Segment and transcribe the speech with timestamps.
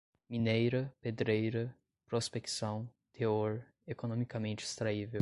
[0.27, 1.75] mineira, pedreira,
[2.07, 5.09] prospecção, teor, economicamente extraível